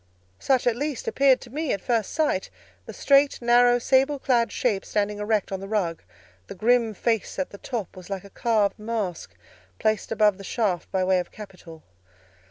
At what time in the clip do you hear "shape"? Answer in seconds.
4.51-4.83